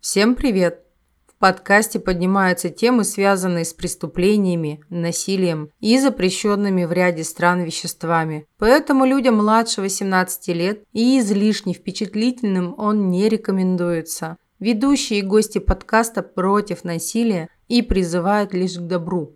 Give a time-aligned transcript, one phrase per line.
[0.00, 0.82] Всем привет!
[1.26, 8.46] В подкасте поднимаются темы, связанные с преступлениями, насилием и запрещенными в ряде стран веществами.
[8.56, 14.38] Поэтому людям младше 18 лет и излишне впечатлительным он не рекомендуется.
[14.58, 19.34] Ведущие и гости подкаста против насилия и призывают лишь к добру.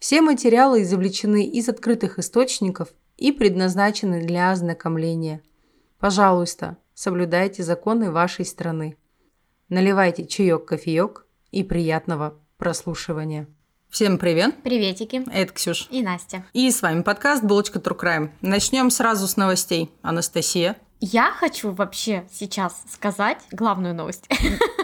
[0.00, 5.40] Все материалы извлечены из открытых источников и предназначены для ознакомления.
[6.00, 8.96] Пожалуйста, соблюдайте законы вашей страны.
[9.70, 13.48] Наливайте чаек, кофеек и приятного прослушивания.
[13.88, 14.62] Всем привет!
[14.62, 15.24] Приветики!
[15.32, 15.88] Это Ксюш.
[15.90, 16.44] И Настя.
[16.52, 18.30] И с вами подкаст «Булочка True Crime».
[18.42, 19.90] Начнем сразу с новостей.
[20.02, 20.76] Анастасия.
[21.00, 24.28] Я хочу вообще сейчас сказать главную новость.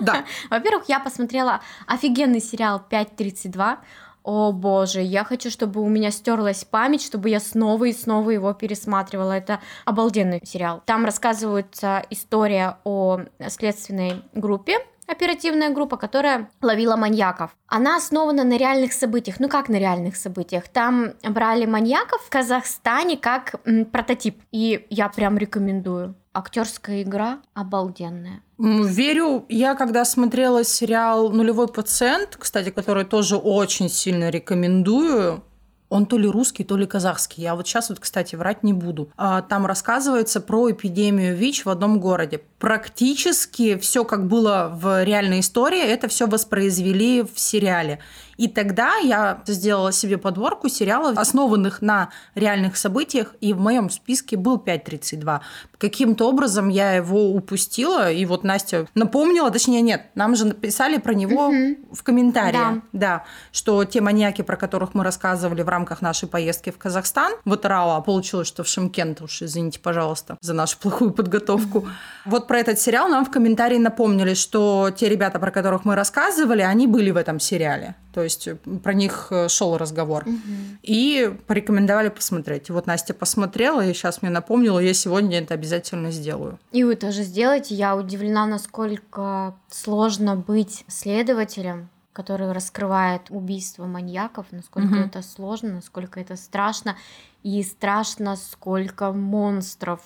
[0.01, 0.25] Да.
[0.51, 3.79] Во-первых, я посмотрела офигенный сериал 5.32.
[4.23, 8.53] О боже, я хочу, чтобы у меня стерлась память, чтобы я снова и снова его
[8.53, 9.33] пересматривала.
[9.33, 10.83] Это обалденный сериал.
[10.85, 14.79] Там рассказывается история о следственной группе,
[15.11, 17.51] оперативная группа, которая ловила маньяков.
[17.67, 19.41] Она основана на реальных событиях.
[19.41, 20.69] Ну как на реальных событиях?
[20.69, 24.41] Там брали маньяков в Казахстане как м, прототип.
[24.53, 26.15] И я прям рекомендую.
[26.33, 28.43] Актерская игра обалденная.
[28.59, 35.43] Верю, я когда смотрела сериал «Нулевой пациент», кстати, который тоже очень сильно рекомендую,
[35.91, 37.43] он то ли русский, то ли казахский.
[37.43, 39.11] Я вот сейчас вот, кстати, врать не буду.
[39.17, 42.43] А, там рассказывается про эпидемию ВИЧ в одном городе.
[42.61, 48.01] Практически все, как было в реальной истории, это все воспроизвели в сериале.
[48.41, 54.39] И тогда я сделала себе подборку сериалов, основанных на реальных событиях, и в моем списке
[54.39, 55.41] был 5.32.
[55.77, 61.13] Каким-то образом я его упустила, и вот Настя напомнила, точнее нет, нам же написали про
[61.13, 61.95] него угу.
[61.95, 62.81] в комментариях, да.
[62.93, 67.67] да, что те маньяки, про которых мы рассказывали в рамках нашей поездки в Казахстан, вот
[67.67, 71.87] Рауа, а получилось, что в Шимкент, уж извините, пожалуйста, за нашу плохую подготовку.
[72.25, 76.63] Вот про этот сериал нам в комментарии напомнили, что те ребята, про которых мы рассказывали,
[76.63, 77.95] они были в этом сериале.
[78.13, 78.49] То есть
[78.83, 80.25] про них э, шел разговор.
[80.27, 80.37] Угу.
[80.83, 82.69] И порекомендовали посмотреть.
[82.69, 86.59] Вот Настя посмотрела, и сейчас мне напомнила, я сегодня это обязательно сделаю.
[86.73, 87.77] И вы тоже сделаете.
[87.77, 95.03] Я удивлена, насколько сложно быть следователем, который раскрывает убийство маньяков, насколько угу.
[95.03, 96.97] это сложно, насколько это страшно.
[97.45, 100.01] И страшно, сколько монстров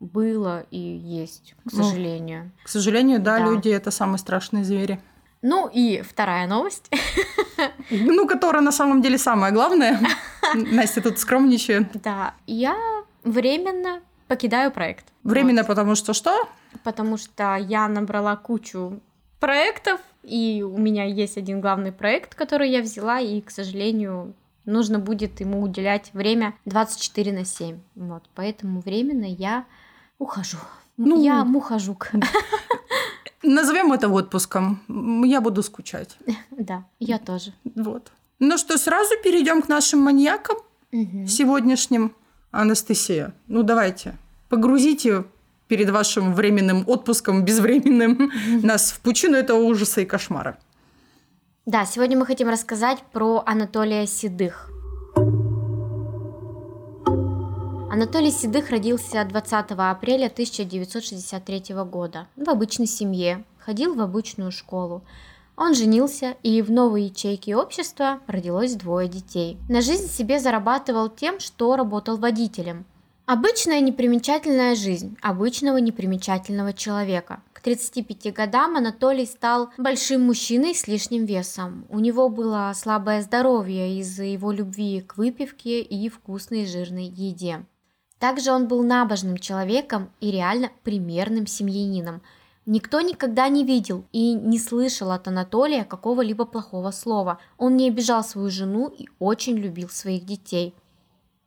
[0.00, 2.44] было и есть, к ну, сожалению.
[2.44, 4.98] Ну, к сожалению, да, да, люди это самые страшные звери.
[5.42, 6.90] Ну и вторая новость.
[7.90, 10.00] Ну, которая на самом деле самая главная.
[10.54, 11.88] Настя тут скромничает.
[12.02, 12.76] Да, я
[13.22, 15.06] временно покидаю проект.
[15.24, 15.68] Временно, вот.
[15.68, 16.48] потому что что?
[16.84, 19.00] Потому что я набрала кучу
[19.40, 24.34] проектов, и у меня есть один главный проект, который я взяла, и, к сожалению,
[24.64, 27.78] нужно будет ему уделять время 24 на 7.
[27.96, 29.64] Вот, поэтому временно я
[30.20, 30.58] ухожу.
[30.96, 32.12] Ну, я мухожук.
[33.42, 34.80] Назовем это отпуском.
[35.24, 36.16] Я буду скучать.
[36.50, 37.52] Да, я тоже.
[37.64, 38.12] Вот.
[38.38, 40.56] Ну что, сразу перейдем к нашим маньякам
[40.92, 41.26] угу.
[41.26, 42.12] сегодняшним.
[42.52, 45.24] Анастасия, ну давайте, погрузите
[45.68, 48.32] перед вашим временным отпуском, безвременным,
[48.62, 50.58] нас в пучину этого ужаса и кошмара.
[51.64, 54.68] Да, сегодня мы хотим рассказать про Анатолия Седых.
[57.92, 65.02] Анатолий Седых родился 20 апреля 1963 года в обычной семье, ходил в обычную школу.
[65.56, 69.58] Он женился, и в новой ячейке общества родилось двое детей.
[69.68, 72.86] На жизнь себе зарабатывал тем, что работал водителем.
[73.26, 77.42] Обычная непримечательная жизнь обычного непримечательного человека.
[77.52, 81.86] К 35 годам Анатолий стал большим мужчиной с лишним весом.
[81.88, 87.64] У него было слабое здоровье из-за его любви к выпивке и вкусной жирной еде.
[88.20, 92.20] Также он был набожным человеком и реально примерным семьянином.
[92.66, 97.40] Никто никогда не видел и не слышал от Анатолия какого-либо плохого слова.
[97.56, 100.74] Он не обижал свою жену и очень любил своих детей.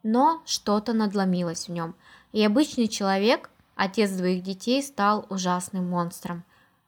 [0.01, 1.95] Но что-то надломилось в нем,
[2.33, 6.44] и обычный человек, отец двоих детей, стал ужасным монстром.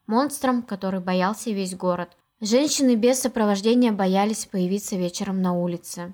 [0.08, 2.10] Монстром, который боялся весь город.
[2.42, 6.14] Женщины без сопровождения боялись появиться вечером на улице.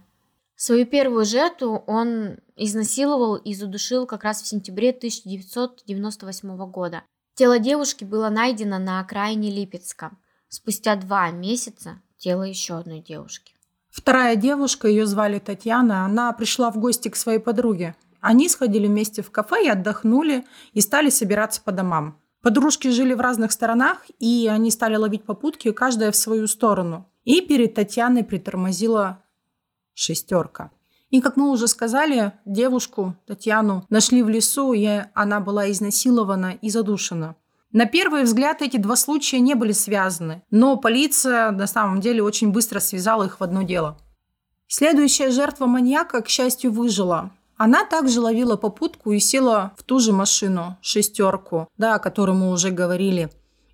[0.63, 7.01] Свою первую жертву он изнасиловал и задушил как раз в сентябре 1998 года.
[7.33, 10.11] Тело девушки было найдено на окраине Липецка.
[10.49, 13.55] Спустя два месяца тело еще одной девушки.
[13.89, 17.95] Вторая девушка, ее звали Татьяна, она пришла в гости к своей подруге.
[18.19, 22.19] Они сходили вместе в кафе и отдохнули, и стали собираться по домам.
[22.43, 27.09] Подружки жили в разных сторонах, и они стали ловить попутки, каждая в свою сторону.
[27.23, 29.20] И перед Татьяной притормозила
[30.01, 30.71] шестерка.
[31.09, 36.69] И, как мы уже сказали, девушку Татьяну нашли в лесу, и она была изнасилована и
[36.69, 37.35] задушена.
[37.73, 42.51] На первый взгляд эти два случая не были связаны, но полиция на самом деле очень
[42.51, 43.97] быстро связала их в одно дело.
[44.67, 47.31] Следующая жертва маньяка, к счастью, выжила.
[47.57, 52.51] Она также ловила попутку и села в ту же машину, шестерку, да, о которой мы
[52.51, 53.29] уже говорили.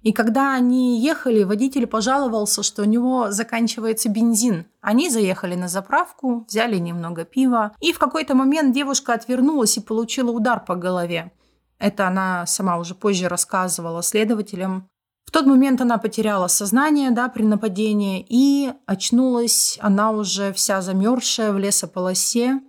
[0.07, 4.65] И когда они ехали, водитель пожаловался, что у него заканчивается бензин.
[4.79, 10.31] Они заехали на заправку, взяли немного пива, и в какой-то момент девушка отвернулась и получила
[10.31, 11.33] удар по голове.
[11.77, 14.87] Это она сама уже позже рассказывала следователям.
[15.25, 21.51] В тот момент она потеряла сознание да, при нападении, и очнулась она уже вся замерзшая
[21.51, 22.61] в лесополосе.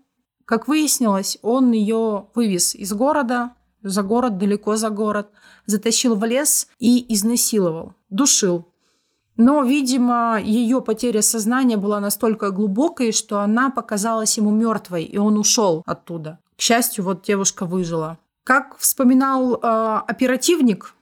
[0.44, 5.30] Как выяснилось, он ее вывез из города, за город, далеко за город,
[5.68, 8.66] затащил в лес и изнасиловал, душил.
[9.36, 15.38] Но, видимо, ее потеря сознания была настолько глубокой, что она показалась ему мертвой, и он
[15.38, 16.40] ушел оттуда.
[16.56, 18.18] К счастью, вот девушка выжила.
[18.42, 19.58] Как вспоминал э,
[20.08, 20.94] оперативник,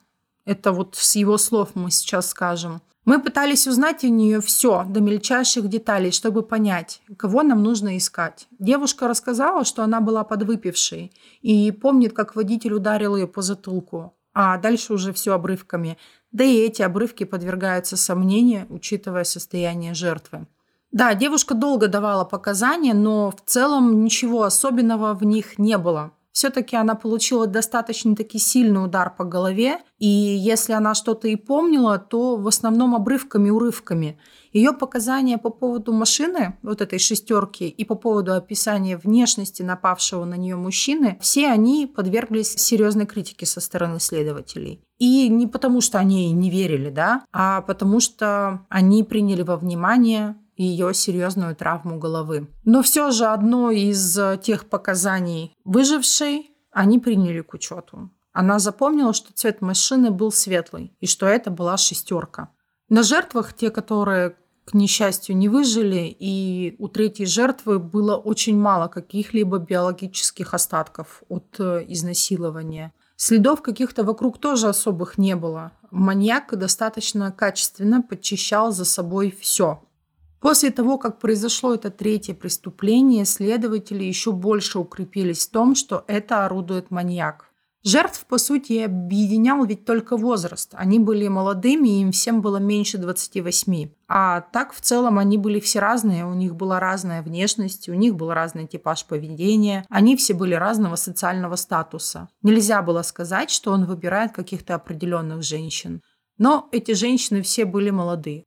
[0.45, 5.01] это вот с его слов мы сейчас скажем, мы пытались узнать у нее все до
[5.01, 8.49] мельчайших деталей, чтобы понять, кого нам нужно искать.
[8.59, 14.59] Девушка рассказала, что она была подвыпившей и помнит, как водитель ударил ее по затылку, а
[14.59, 15.97] дальше уже все обрывками.
[16.31, 20.47] Да и эти обрывки подвергаются сомнению, учитывая состояние жертвы.
[20.93, 26.77] Да, девушка долго давала показания, но в целом ничего особенного в них не было все-таки
[26.77, 32.37] она получила достаточно таки сильный удар по голове, и если она что-то и помнила, то
[32.37, 34.21] в основном обрывками, урывками.
[34.53, 40.35] Ее показания по поводу машины, вот этой шестерки, и по поводу описания внешности напавшего на
[40.35, 44.83] нее мужчины, все они подверглись серьезной критике со стороны следователей.
[44.99, 50.37] И не потому, что они не верили, да, а потому что они приняли во внимание
[50.56, 52.49] ее серьезную травму головы.
[52.64, 58.11] Но все же одно из э, тех показаний выжившей они приняли к учету.
[58.32, 62.50] Она запомнила, что цвет машины был светлый и что это была шестерка.
[62.88, 64.37] На жертвах те, которые
[64.67, 71.59] к несчастью не выжили, и у третьей жертвы было очень мало каких-либо биологических остатков от
[71.61, 72.93] э, изнасилования.
[73.17, 75.73] Следов каких-то вокруг тоже особых не было.
[75.91, 79.82] Маньяк достаточно качественно подчищал за собой все.
[80.47, 86.47] После того, как произошло это третье преступление, следователи еще больше укрепились в том, что это
[86.47, 87.51] орудует маньяк.
[87.83, 90.71] Жертв, по сути, объединял ведь только возраст.
[90.75, 93.89] Они были молодыми, им всем было меньше 28.
[94.07, 98.15] А так, в целом, они были все разные, у них была разная внешность, у них
[98.15, 102.29] был разный типаж поведения, они все были разного социального статуса.
[102.43, 106.03] Нельзя было сказать, что он выбирает каких-то определенных женщин.
[106.39, 108.45] Но эти женщины все были молодые.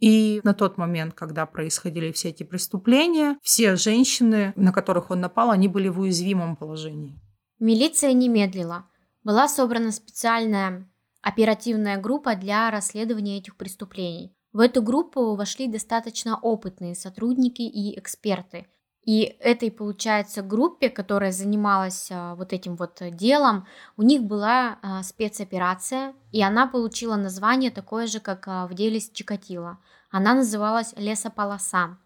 [0.00, 5.50] И на тот момент, когда происходили все эти преступления, все женщины, на которых он напал,
[5.50, 7.20] они были в уязвимом положении.
[7.58, 8.86] Милиция не медлила.
[9.22, 14.34] Была собрана специальная оперативная группа для расследования этих преступлений.
[14.52, 18.66] В эту группу вошли достаточно опытные сотрудники и эксперты.
[19.04, 23.66] И этой, получается, группе, которая занималась а, вот этим вот делом,
[23.96, 29.00] у них была а, спецоперация, и она получила название такое же, как а, в деле
[29.00, 29.78] с Чикатило.
[30.10, 31.96] Она называлась «Лесополоса».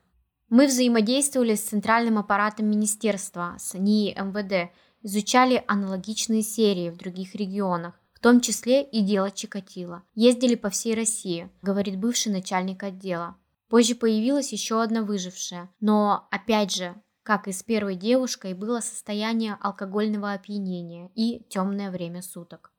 [0.51, 4.71] Мы взаимодействовали с центральным аппаратом министерства, с НИИ МВД,
[5.03, 10.03] изучали аналогичные серии в других регионах, в том числе и дело Чикатило.
[10.15, 13.37] Ездили по всей России, говорит бывший начальник отдела.
[13.75, 19.59] Позже появилась еще одна выжившая, но, опять же, как и с первой девушкой, было состояние
[19.61, 22.71] алкогольного опьянения и темное время суток.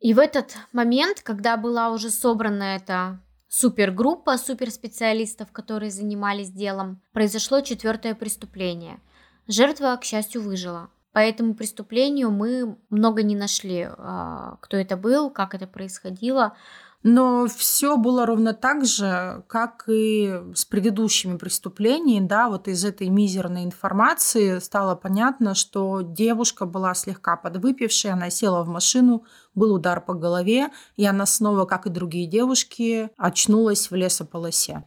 [0.00, 7.60] И в этот момент, когда была уже собрана эта супергруппа суперспециалистов, которые занимались делом, произошло
[7.60, 9.00] четвертое преступление.
[9.46, 10.90] Жертва, к счастью, выжила.
[11.12, 16.56] По этому преступлению мы много не нашли, а, кто это был, как это происходило.
[17.02, 22.26] Но все было ровно так же, как и с предыдущими преступлениями.
[22.26, 28.62] Да, вот из этой мизерной информации стало понятно, что девушка была слегка подвыпившей, она села
[28.64, 33.94] в машину, был удар по голове, и она снова, как и другие девушки, очнулась в
[33.94, 34.84] лесополосе.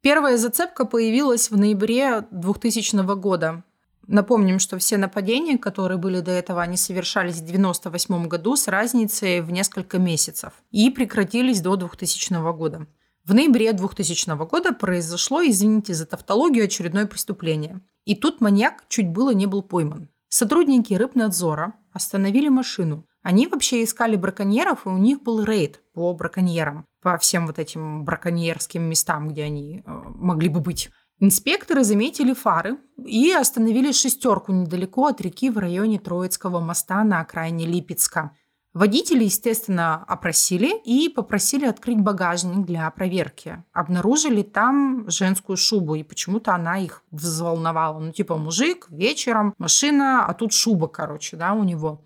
[0.00, 3.64] Первая зацепка появилась в ноябре 2000 года.
[4.08, 9.42] Напомним, что все нападения, которые были до этого, они совершались в 1998 году с разницей
[9.42, 12.86] в несколько месяцев и прекратились до 2000 года.
[13.24, 17.82] В ноябре 2000 года произошло, извините за тавтологию, очередное преступление.
[18.06, 20.08] И тут маньяк чуть было не был пойман.
[20.30, 23.04] Сотрудники рыбнадзора остановили машину.
[23.22, 28.06] Они вообще искали браконьеров, и у них был рейд по браконьерам, по всем вот этим
[28.06, 30.88] браконьерским местам, где они э, могли бы быть.
[31.20, 37.66] Инспекторы заметили фары и остановили шестерку недалеко от реки в районе Троицкого моста на окраине
[37.66, 38.36] Липецка.
[38.72, 43.64] Водители, естественно, опросили и попросили открыть багажник для проверки.
[43.72, 47.98] Обнаружили там женскую шубу, и почему-то она их взволновала.
[47.98, 52.04] Ну, типа, мужик, вечером, машина, а тут шуба, короче, да, у него.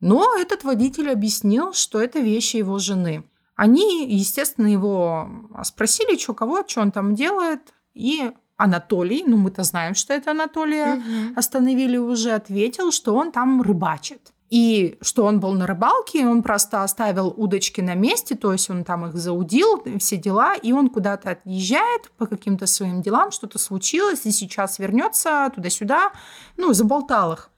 [0.00, 3.24] Но этот водитель объяснил, что это вещи его жены.
[3.54, 5.30] Они, естественно, его
[5.64, 8.32] спросили, что кого, что он там делает, и
[8.62, 11.34] Анатолий, ну мы-то знаем, что это Анатолия, угу.
[11.36, 14.32] остановили уже, ответил, что он там рыбачит.
[14.50, 18.84] И что он был на рыбалке, он просто оставил удочки на месте, то есть он
[18.84, 24.26] там их заудил, все дела, и он куда-то отъезжает по каким-то своим делам, что-то случилось,
[24.26, 26.12] и сейчас вернется туда-сюда,
[26.58, 27.50] ну, заболтал их.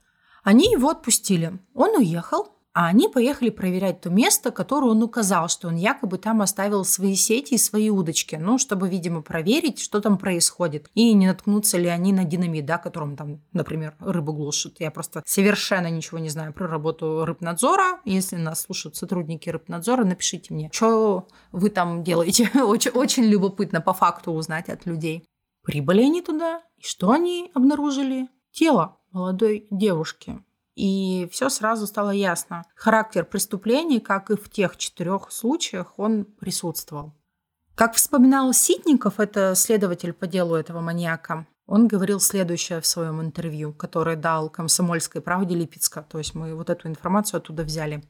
[0.44, 1.58] Они его отпустили.
[1.75, 6.43] Он уехал, а они поехали проверять то место, которое он указал, что он якобы там
[6.43, 11.28] оставил свои сети и свои удочки, ну, чтобы, видимо, проверить, что там происходит, и не
[11.28, 14.81] наткнутся ли они на динамит, да, которым там, например, рыбу глушат.
[14.81, 18.00] Я просто совершенно ничего не знаю про работу рыбнадзора.
[18.04, 22.50] Если нас слушают сотрудники рыбнадзора, напишите мне, что вы там делаете.
[22.61, 25.25] очень, очень любопытно по факту узнать от людей.
[25.62, 28.28] Прибыли они туда, и что они обнаружили?
[28.50, 30.40] Тело молодой девушки.
[30.75, 32.64] И все сразу стало ясно.
[32.75, 37.14] Характер преступлений, как и в тех четырех случаях, он присутствовал.
[37.75, 43.73] Как вспоминал Ситников, это следователь по делу этого маньяка, он говорил следующее в своем интервью,
[43.73, 46.02] которое дал «Комсомольской правде» Липецка.
[46.02, 48.04] То есть мы вот эту информацию оттуда взяли.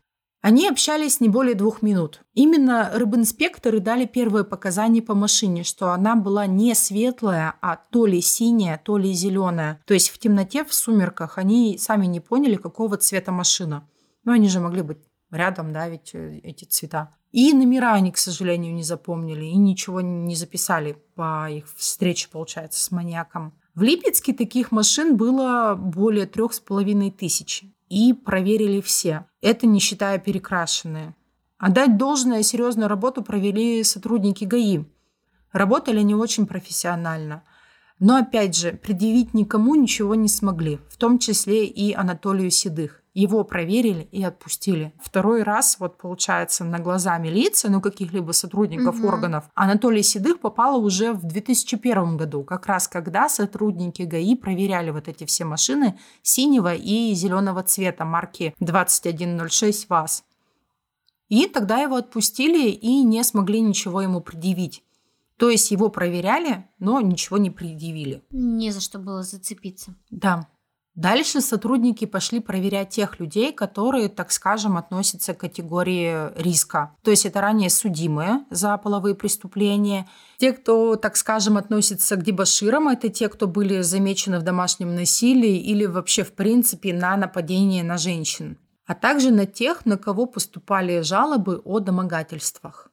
[0.44, 2.20] Они общались не более двух минут.
[2.34, 8.20] Именно рыбинспекторы дали первые показания по машине, что она была не светлая, а то ли
[8.20, 9.80] синяя, то ли зеленая.
[9.86, 13.88] То есть в темноте, в сумерках они сами не поняли, какого цвета машина.
[14.24, 14.98] Но они же могли быть
[15.30, 17.14] рядом, да, ведь э, эти цвета.
[17.32, 22.84] И номера они, к сожалению, не запомнили и ничего не записали по их встрече, получается,
[22.84, 23.54] с маньяком.
[23.74, 29.26] В Липецке таких машин было более трех с половиной тысяч и проверили все.
[29.40, 31.16] Это не считая перекрашенные.
[31.58, 34.84] Отдать должное серьезную работу провели сотрудники ГАИ.
[35.50, 37.42] Работали они очень профессионально.
[37.98, 43.03] Но опять же, предъявить никому ничего не смогли, в том числе и Анатолию Седых.
[43.14, 44.92] Его проверили и отпустили.
[45.00, 49.06] Второй раз, вот получается, на глаза милиции, ну каких-либо сотрудников угу.
[49.06, 55.06] органов, Анатолий Седых попала уже в 2001 году, как раз когда сотрудники ГАИ проверяли вот
[55.06, 60.24] эти все машины синего и зеленого цвета марки 2106 ВАЗ.
[61.28, 64.82] И тогда его отпустили и не смогли ничего ему предъявить.
[65.36, 68.22] То есть его проверяли, но ничего не предъявили.
[68.30, 69.94] Не за что было зацепиться.
[70.10, 70.48] Да.
[70.94, 76.94] Дальше сотрудники пошли проверять тех людей, которые, так скажем, относятся к категории риска.
[77.02, 80.08] То есть это ранее судимые за половые преступления.
[80.38, 85.58] Те, кто, так скажем, относится к дебаширам, это те, кто были замечены в домашнем насилии
[85.58, 88.56] или вообще, в принципе, на нападение на женщин.
[88.86, 92.92] А также на тех, на кого поступали жалобы о домогательствах.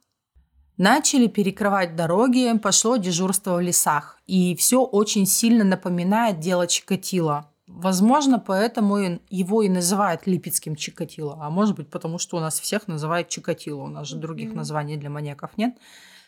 [0.76, 4.18] Начали перекрывать дороги, пошло дежурство в лесах.
[4.26, 11.38] И все очень сильно напоминает дело Чикатило– Возможно, поэтому его и называют Липецким Чикатило.
[11.40, 13.82] А может быть, потому что у нас всех называют Чикатило.
[13.82, 14.56] У нас же других mm-hmm.
[14.56, 15.76] названий для маньяков нет.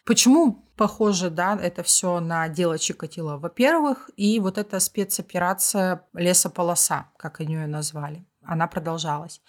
[0.04, 3.36] Почему похоже, да, это все на дело Чикатило?
[3.36, 9.40] Во-первых, и вот эта спецоперация лесополоса, как они ее назвали, она продолжалась.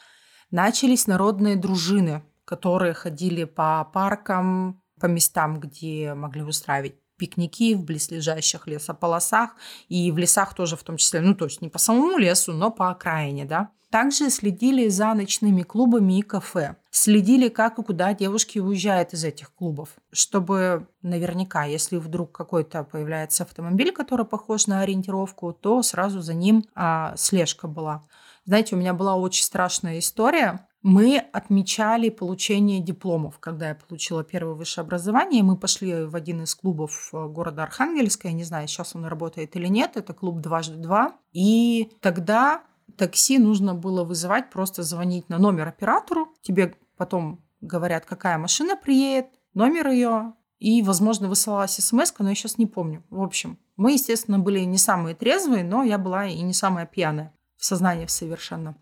[0.51, 8.67] Начались народные дружины, которые ходили по паркам, по местам, где могли устраивать пикники в близлежащих
[8.67, 9.55] лесополосах
[9.89, 12.71] и в лесах тоже в том числе, ну то есть не по самому лесу, но
[12.71, 13.69] по окраине, да.
[13.95, 16.75] Также следили за ночными клубами и кафе.
[16.91, 23.43] Следили, как и куда девушки уезжают из этих клубов, чтобы наверняка, если вдруг какой-то появляется
[23.43, 28.03] автомобиль, который похож на ориентировку, то сразу за ним а, слежка была.
[28.45, 30.67] Знаете, у меня была очень страшная история.
[30.87, 33.39] Мы отмечали получение дипломов.
[33.39, 38.27] Когда я получила первое высшее образование, мы пошли в один из клубов э, города Архангельска.
[38.27, 39.97] Я не знаю, сейчас он работает или нет.
[39.97, 41.15] Это клуб «Дважды два».
[41.33, 42.61] И тогда
[42.97, 46.27] такси нужно было вызывать, просто звонить на номер оператору.
[46.43, 49.25] Тебе потом говорят, какая машина приедет,
[49.55, 53.03] номер ее, и, возможно, высылалась смс но я сейчас не помню.
[53.09, 57.33] В общем, мы, естественно, были не самые трезвые, но я была и не самая пьяная
[57.57, 58.77] в сознании совершенно.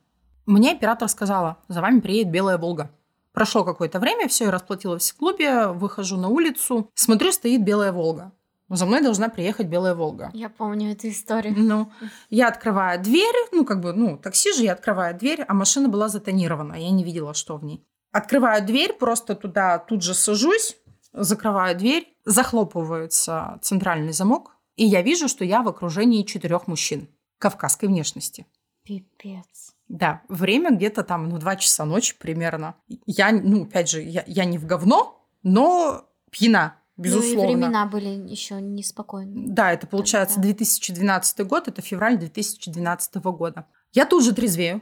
[0.45, 2.91] Мне оператор сказала, за вами приедет белая «Волга».
[3.31, 8.31] Прошло какое-то время, все, я расплатилась в клубе, выхожу на улицу, смотрю, стоит белая «Волга».
[8.69, 10.31] За мной должна приехать белая «Волга».
[10.33, 11.53] Я помню эту историю.
[11.57, 11.91] Ну,
[12.29, 16.09] я открываю дверь, ну, как бы, ну, такси же, я открываю дверь, а машина была
[16.09, 17.85] затонирована, я не видела, что в ней.
[18.12, 20.77] Открываю дверь, просто туда тут же сажусь,
[21.13, 27.07] закрываю дверь, захлопывается центральный замок, и я вижу, что я в окружении четырех мужчин
[27.38, 28.45] кавказской внешности.
[28.83, 29.75] Пипец.
[29.93, 32.73] Да, время где-то там, ну, 2 часа ночи примерно.
[33.05, 37.43] Я, ну, опять же, я, я не в говно, но пьяна, безусловно.
[37.43, 39.50] Ну, и времена были еще неспокойные.
[39.50, 40.55] Да, это получается да, да.
[40.55, 43.67] 2012 год, это февраль 2012 года.
[43.91, 44.81] Я тут же трезвею.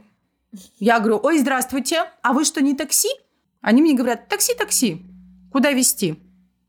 [0.79, 3.09] Я говорю, ой, здравствуйте, а вы что, не такси?
[3.59, 5.05] Они мне говорят, такси, такси,
[5.51, 6.23] куда везти?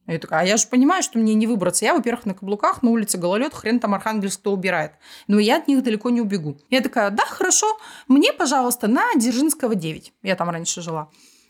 [0.07, 1.85] Я такая, а я же понимаю, что мне не выбраться.
[1.85, 4.93] Я, во-первых, на каблуках, на улице гололед, хрен там Архангельск кто убирает.
[5.29, 6.59] Но я от них далеко не убегу.
[6.71, 7.67] Я такая, да, хорошо,
[8.09, 10.13] мне, пожалуйста, на Дзержинского 9.
[10.23, 11.09] Я там раньше жила.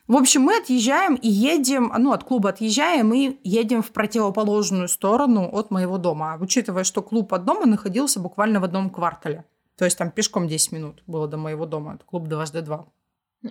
[0.08, 5.48] В общем, мы отъезжаем и едем, ну, от клуба отъезжаем и едем в противоположную сторону
[5.50, 6.36] от моего дома.
[6.40, 9.44] Учитывая, что клуб от дома находился буквально в одном квартале.
[9.78, 11.94] То есть там пешком 10 минут было до моего дома.
[11.94, 12.86] Это клуб дважды два.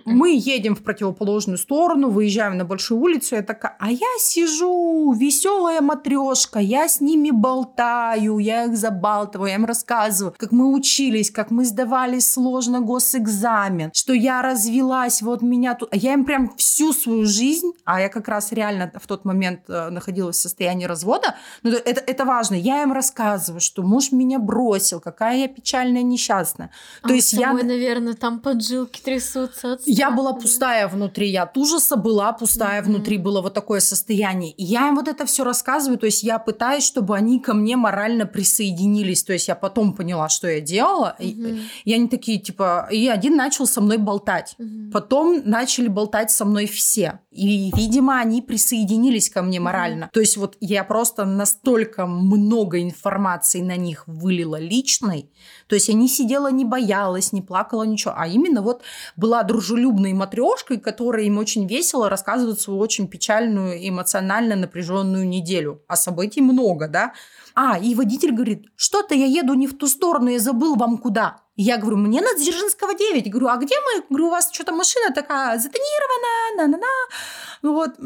[0.04, 5.82] Мы едем в противоположную сторону, выезжаем на большую улицу, я такая, а я сижу, веселая
[5.82, 11.50] матрешка, я с ними болтаю, я их забалтываю, я им рассказываю, как мы учились, как
[11.50, 15.90] мы сдавали сложно госэкзамен, что я развелась, вот меня тут...
[15.92, 19.60] А я им прям всю свою жизнь, а я как раз реально в тот момент
[19.68, 24.38] э, находилась в состоянии развода, но это, это важно, я им рассказываю, что муж меня
[24.38, 26.70] бросил, какая я печальная, несчастная.
[27.02, 27.68] А То есть самой, я...
[27.68, 32.84] наверное, там поджилки трясутся я была пустая внутри, я от ужаса была пустая mm-hmm.
[32.84, 34.52] внутри, было вот такое состояние.
[34.52, 37.76] И я им вот это все рассказываю, то есть я пытаюсь, чтобы они ко мне
[37.76, 39.22] морально присоединились.
[39.22, 41.16] То есть я потом поняла, что я делала.
[41.18, 41.60] Mm-hmm.
[41.84, 44.54] И, и они такие, типа, и один начал со мной болтать.
[44.58, 44.90] Mm-hmm.
[44.90, 47.20] Потом начали болтать со мной все.
[47.30, 50.04] И, видимо, они присоединились ко мне морально.
[50.04, 50.12] Mm-hmm.
[50.12, 55.30] То есть вот я просто настолько много информации на них вылила личной.
[55.66, 58.14] То есть я не сидела, не боялась, не плакала, ничего.
[58.16, 58.82] А именно вот
[59.16, 65.82] была дружелюбная дружелюбной матрешкой, которая им очень весело рассказывает свою очень печальную, эмоционально напряженную неделю.
[65.88, 67.12] А событий много, да?
[67.54, 71.42] А, и водитель говорит, что-то я еду не в ту сторону, я забыл вам куда.
[71.54, 73.30] Я говорю, мне на Дзержинского 9.
[73.30, 74.04] Говорю, а где мы?
[74.08, 77.70] Говорю, у вас что-то машина такая затонирована, на-на-на.
[77.70, 77.98] Вот,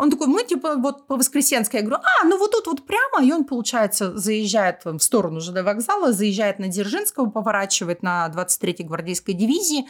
[0.00, 1.80] он такой, мы типа вот по Воскресенской.
[1.80, 3.22] Я говорю, а, ну вот тут вот прямо.
[3.22, 9.34] И он, получается, заезжает в сторону ЖД вокзала, заезжает на Дзержинского, поворачивает на 23-й гвардейской
[9.34, 9.86] дивизии.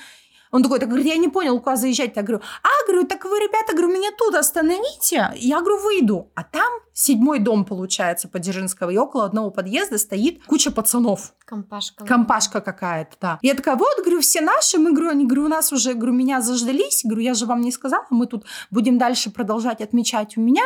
[0.53, 2.13] Он такой, так говорит, я не понял, куда заезжать.
[2.15, 5.33] Я говорю, а, говорю, так вы, ребята, говорю, меня тут остановите.
[5.37, 6.31] Я говорю, выйду.
[6.35, 11.33] А там седьмой дом, получается, по Дзержинского, и около одного подъезда стоит куча пацанов.
[11.47, 12.05] Компашка.
[12.05, 13.39] Компашка какая-то, да.
[13.41, 14.79] Я такая, вот, говорю, все наши.
[14.79, 17.01] Мы, говорю, они, говорю, у нас уже, говорю, меня заждались.
[17.03, 20.65] Говорю, я же вам не сказала, мы тут будем дальше продолжать отмечать у меня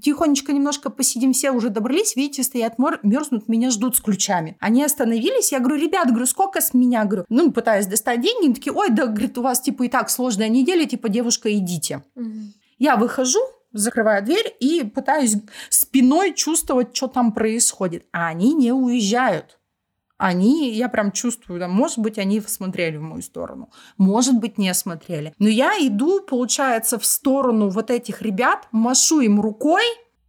[0.00, 4.56] тихонечко немножко посидим, все уже добрались, видите, стоят, мерзнут, меня ждут с ключами.
[4.60, 8.54] Они остановились, я говорю, ребят, говорю, сколько с меня, говорю, ну, пытаюсь достать деньги, они
[8.54, 12.02] такие, ой, да, говорит, у вас, типа, и так сложная неделя, типа, девушка, идите.
[12.14, 12.30] Угу.
[12.78, 13.40] Я выхожу,
[13.72, 15.36] закрываю дверь и пытаюсь
[15.68, 18.06] спиной чувствовать, что там происходит.
[18.12, 19.55] А они не уезжают
[20.18, 24.72] они, я прям чувствую, да, может быть, они смотрели в мою сторону, может быть, не
[24.74, 25.34] смотрели.
[25.38, 29.82] Но я иду, получается, в сторону вот этих ребят, машу им рукой,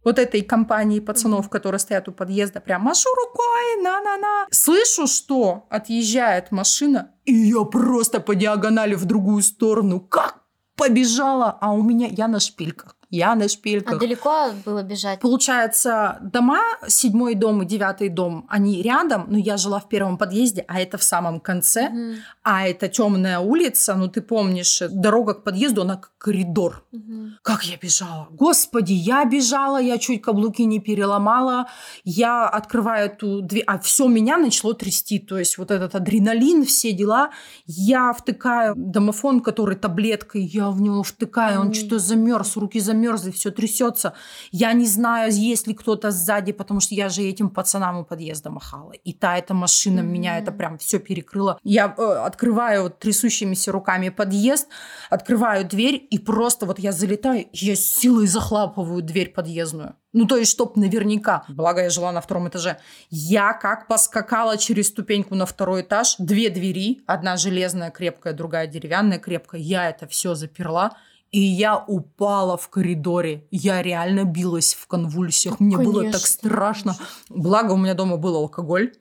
[0.04, 4.46] вот этой компании пацанов, которые стоят у подъезда, прям машу рукой, на-на-на.
[4.50, 10.44] Слышу, что отъезжает машина, и я просто по диагонали в другую сторону, как
[10.76, 12.97] побежала, а у меня, я на шпильках.
[13.10, 13.96] Я на шпильках.
[13.96, 15.20] А далеко было бежать?
[15.20, 20.64] Получается, дома, седьмой дом и девятый дом, они рядом, но я жила в первом подъезде,
[20.68, 22.20] а это в самом конце, угу.
[22.42, 26.84] а это темная улица, ну ты помнишь, дорога к подъезду, она как коридор.
[26.92, 27.38] Угу.
[27.42, 28.28] Как я бежала?
[28.30, 31.68] Господи, я бежала, я чуть каблуки не переломала,
[32.04, 36.92] я открываю эту дверь, а все меня начало трясти, то есть вот этот адреналин, все
[36.92, 37.30] дела,
[37.64, 43.30] я втыкаю домофон, который таблеткой, я в него втыкаю, он что-то замерз, руки замерзли, замерзли,
[43.30, 44.12] все трясется.
[44.50, 48.50] Я не знаю, есть ли кто-то сзади, потому что я же этим пацанам у подъезда
[48.50, 48.92] махала.
[48.92, 50.02] И та эта машина mm-hmm.
[50.02, 51.58] меня это прям все перекрыло.
[51.64, 54.68] Я э, открываю трясущимися руками подъезд,
[55.10, 59.94] открываю дверь, и просто вот я залетаю, я силой захлапываю дверь подъездную.
[60.14, 61.44] Ну, то есть, чтоб наверняка.
[61.48, 62.78] Благо, я жила на втором этаже.
[63.10, 66.16] Я как поскакала через ступеньку на второй этаж.
[66.18, 67.02] Две двери.
[67.06, 69.60] Одна железная крепкая, другая деревянная крепкая.
[69.60, 70.96] Я это все заперла.
[71.30, 73.46] И я упала в коридоре.
[73.50, 75.60] Я реально билась в конвульсиях.
[75.60, 76.94] Мне конечно, было так страшно.
[76.94, 77.16] Конечно.
[77.28, 78.94] Благо у меня дома был алкоголь,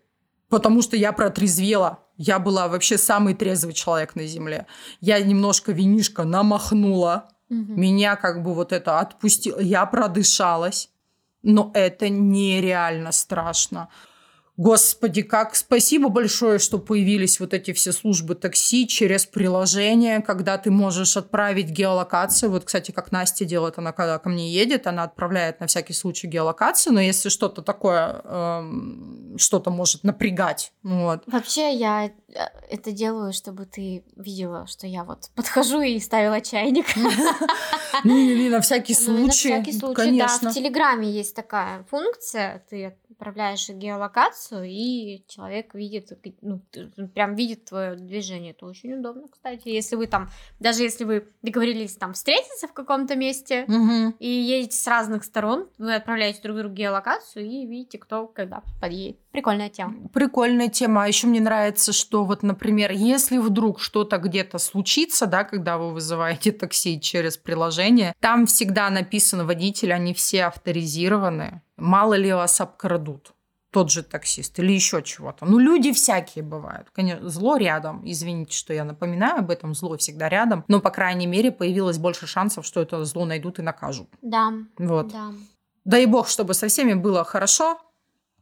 [0.49, 1.99] потому что я протрезвела.
[2.17, 4.65] Я была вообще самый трезвый человек на земле.
[4.99, 7.29] Я немножко винишко намахнула.
[7.49, 7.73] Угу.
[7.73, 9.59] Меня как бы вот это отпустило.
[9.59, 10.89] Я продышалась.
[11.43, 13.87] Но это нереально страшно.
[14.57, 20.71] Господи, как спасибо большое, что появились вот эти все службы такси через приложение, когда ты
[20.71, 22.49] можешь отправить геолокацию.
[22.49, 26.25] Вот, кстати, как Настя делает, она когда ко мне едет, она отправляет на всякий случай
[26.25, 30.73] геолокацию, но если что-то такое, эм, что-то может напрягать.
[30.81, 31.21] Вот.
[31.27, 32.11] Вообще я э,
[32.71, 36.87] это делаю, чтобы ты видела, что я вот подхожу и ставила чайник.
[38.03, 39.49] Ну или на всякий случай.
[39.49, 40.27] На всякий случай, да.
[40.27, 46.61] В Телеграме есть такая функция, ты отправляешь геолокацию, и человек видит, ну,
[47.13, 48.51] прям видит твое движение.
[48.51, 49.67] Это очень удобно, кстати.
[49.69, 50.29] Если вы там,
[50.59, 54.15] даже если вы договорились там встретиться в каком-то месте угу.
[54.19, 59.17] и едете с разных сторон, вы отправляете друг другу геолокацию и видите, кто когда подъедет.
[59.31, 60.09] Прикольная тема.
[60.13, 61.03] Прикольная тема.
[61.03, 65.93] А еще мне нравится, что вот, например, если вдруг что-то где-то случится, да, когда вы
[65.93, 71.61] вызываете такси через приложение, там всегда написано водитель, они все авторизированы.
[71.77, 73.33] Мало ли вас обкрадут
[73.71, 75.45] тот же таксист или еще чего-то.
[75.45, 76.89] Ну, люди всякие бывают.
[76.91, 78.01] Конечно, зло рядом.
[78.05, 79.73] Извините, что я напоминаю об этом.
[79.73, 80.63] Зло всегда рядом.
[80.67, 84.07] Но, по крайней мере, появилось больше шансов, что это зло найдут и накажут.
[84.21, 84.53] Да.
[84.77, 85.09] Вот.
[85.09, 85.31] Да.
[85.85, 87.79] Дай бог, чтобы со всеми было хорошо,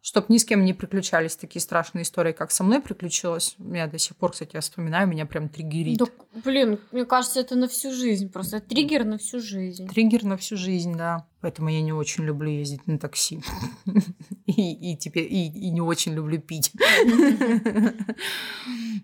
[0.05, 3.55] чтобы ни с кем не приключались такие страшные истории, как со мной приключилось.
[3.57, 5.97] Я до сих пор, кстати, я вспоминаю, меня прям триггерит.
[5.97, 6.05] Да,
[6.43, 8.31] блин, мне кажется, это на всю жизнь.
[8.31, 9.87] Просто триггер на всю жизнь.
[9.87, 11.25] Триггер на всю жизнь, да.
[11.41, 13.41] Поэтому я не очень люблю ездить на такси.
[14.45, 16.71] И, и теперь и, и не очень люблю пить.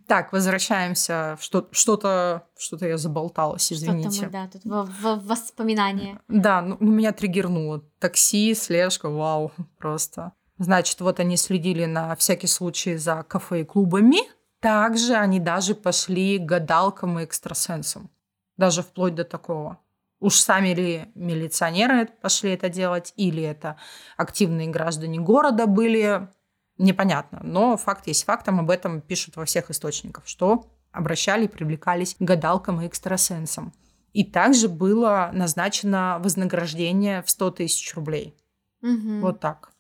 [0.07, 1.37] Так, возвращаемся.
[1.39, 4.09] Что, что-то, что-то я заболталась, извините.
[4.11, 6.19] Что-то мы, да, тут в, в воспоминания.
[6.27, 7.83] Да, ну, меня триггернуло.
[7.99, 10.33] Такси, слежка, вау, просто.
[10.61, 14.19] Значит, вот они следили на всякий случай за кафе и клубами.
[14.59, 18.11] Также они даже пошли к гадалкам и экстрасенсам.
[18.57, 19.79] Даже вплоть до такого.
[20.19, 23.77] Уж сами ли милиционеры пошли это делать, или это
[24.17, 26.29] активные граждане города были,
[26.77, 27.39] непонятно.
[27.41, 32.21] Но факт есть фактом, об этом пишут во всех источниках, что обращали и привлекались к
[32.21, 33.73] гадалкам и экстрасенсам.
[34.13, 38.37] И также было назначено вознаграждение в 100 тысяч рублей.
[38.83, 39.21] Угу.
[39.21, 39.70] Вот так.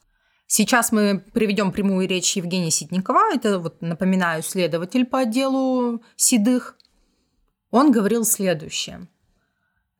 [0.53, 3.33] Сейчас мы приведем прямую речь Евгения Ситникова.
[3.33, 6.77] Это, вот, напоминаю, следователь по отделу седых.
[7.69, 9.07] Он говорил следующее.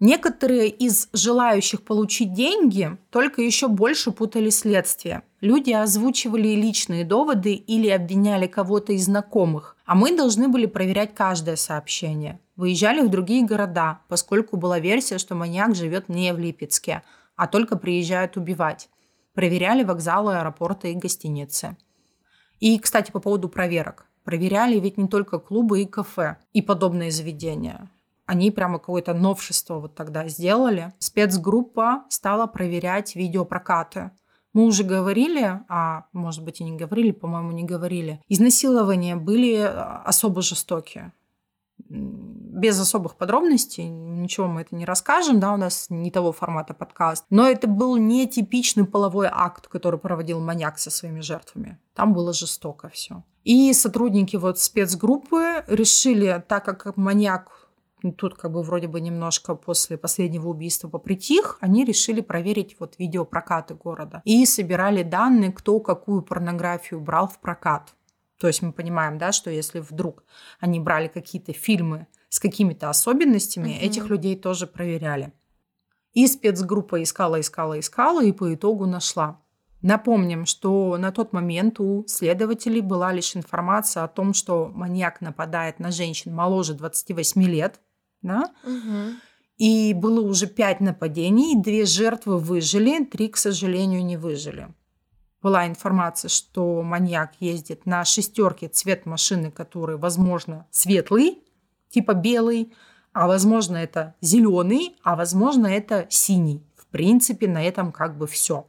[0.02, 5.22] Некоторые из желающих получить деньги только еще больше путали следствие.
[5.40, 11.56] Люди озвучивали личные доводы или обвиняли кого-то из знакомых, а мы должны были проверять каждое
[11.56, 12.42] сообщение.
[12.58, 17.04] Выезжали в другие города, поскольку была версия, что маньяк живет не в Липецке,
[17.38, 18.90] а только приезжает убивать.
[19.34, 21.78] Проверяли вокзалы, аэропорты и гостиницы.
[22.60, 24.08] И, кстати, по поводу проверок.
[24.24, 27.90] Проверяли ведь не только клубы и кафе и подобные заведения.
[28.26, 30.94] Они прямо какое-то новшество вот тогда сделали.
[31.00, 34.12] Спецгруппа стала проверять видеопрокаты.
[34.54, 38.22] Мы уже говорили, а может быть и не говорили, по-моему, не говорили.
[38.28, 41.14] Изнасилования были а, особо жестокие
[42.52, 47.26] без особых подробностей, ничего мы это не расскажем, да, у нас не того формата подкаст.
[47.30, 51.80] Но это был не типичный половой акт, который проводил маньяк со своими жертвами.
[51.96, 53.24] Там было жестоко все.
[53.44, 57.70] И сотрудники вот спецгруппы решили, так как маньяк
[58.18, 63.76] тут как бы вроде бы немножко после последнего убийства попритих, они решили проверить вот видеопрокаты
[63.76, 64.22] города.
[64.26, 67.94] И собирали данные, кто какую порнографию брал в прокат.
[68.40, 70.24] То есть мы понимаем, да, что если вдруг
[70.60, 73.86] они брали какие-то фильмы с какими-то особенностями, угу.
[73.86, 75.34] этих людей тоже проверяли.
[76.14, 79.42] И спецгруппа искала, искала, искала и по итогу нашла.
[79.82, 85.80] Напомним, что на тот момент у следователей была лишь информация о том, что маньяк нападает
[85.80, 87.82] на женщин моложе 28 лет.
[88.22, 88.54] Да?
[88.64, 89.18] Угу.
[89.58, 94.70] И было уже пять нападений, две жертвы выжили, три, к сожалению, не выжили
[95.42, 101.40] была информация, что маньяк ездит на шестерке цвет машины, который, возможно, светлый,
[101.92, 102.74] типа белый,
[103.14, 106.66] а возможно это зеленый, а возможно это синий.
[106.76, 108.68] В принципе, на этом как бы все.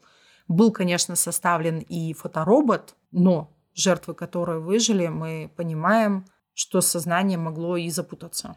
[0.49, 7.89] Был, конечно, составлен и фоторобот, но жертвы, которые выжили, мы понимаем, что сознание могло и
[7.89, 8.57] запутаться.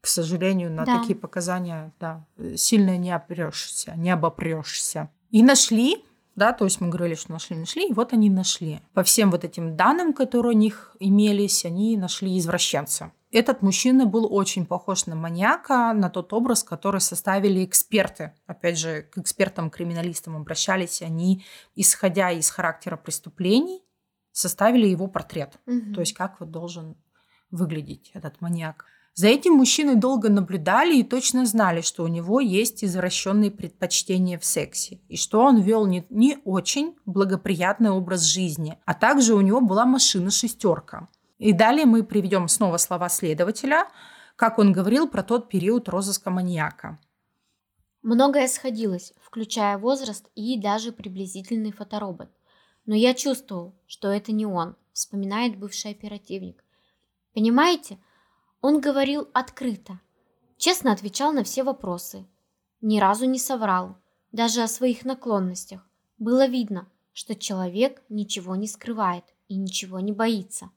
[0.00, 0.98] К сожалению, на да.
[0.98, 2.26] такие показания да,
[2.56, 5.10] сильно не опрешься, не обопрешься.
[5.30, 6.04] И нашли
[6.36, 8.80] да, то есть мы говорили, что нашли, нашли, и вот они нашли.
[8.92, 13.12] По всем вот этим данным, которые у них имелись, они нашли извращенца.
[13.32, 18.34] Этот мужчина был очень похож на маньяка, на тот образ, который составили эксперты.
[18.46, 21.44] Опять же, к экспертам-криминалистам обращались они,
[21.74, 23.82] исходя из характера преступлений,
[24.32, 25.58] составили его портрет.
[25.66, 25.94] Угу.
[25.94, 26.96] То есть как вот должен
[27.50, 28.84] выглядеть этот маньяк.
[29.18, 34.44] За этим мужчиной долго наблюдали и точно знали, что у него есть извращенные предпочтения в
[34.44, 39.62] сексе, и что он вел не, не очень благоприятный образ жизни, а также у него
[39.62, 41.08] была машина-шестерка.
[41.38, 43.88] И далее мы приведем снова слова следователя,
[44.36, 46.98] как он говорил про тот период розыска маньяка.
[48.02, 52.28] Многое сходилось, включая возраст и даже приблизительный фоторобот.
[52.84, 56.62] Но я чувствовал, что это не он, вспоминает бывший оперативник.
[57.32, 57.98] Понимаете,
[58.60, 60.00] он говорил открыто,
[60.56, 62.26] честно отвечал на все вопросы.
[62.80, 63.96] Ни разу не соврал,
[64.32, 65.86] даже о своих наклонностях.
[66.18, 70.70] Было видно, что человек ничего не скрывает и ничего не боится.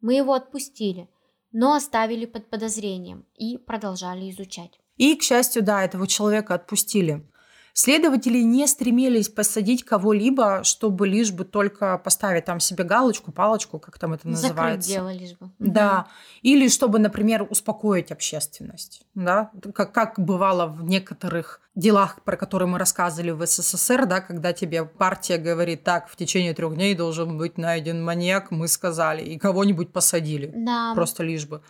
[0.00, 1.08] Мы его отпустили,
[1.52, 4.78] но оставили под подозрением и продолжали изучать.
[4.96, 7.28] И, к счастью, да, этого человека отпустили.
[7.76, 13.98] Следователи не стремились посадить кого-либо, чтобы лишь бы только поставить там себе галочку, палочку, как
[13.98, 14.58] там это называется.
[14.58, 15.50] Закрыть дело лишь бы.
[15.58, 16.06] Да.
[16.42, 19.02] Или чтобы, например, успокоить общественность.
[19.16, 19.50] Да?
[19.74, 24.84] Как, как бывало в некоторых делах, про которые мы рассказывали в СССР, да, когда тебе
[24.84, 29.92] партия говорит, так, в течение трех дней должен быть найден маньяк, мы сказали, и кого-нибудь
[29.92, 30.52] посадили.
[30.54, 30.92] Да.
[30.94, 31.60] Просто лишь бы.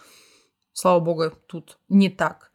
[0.75, 2.53] Слава богу, тут не так.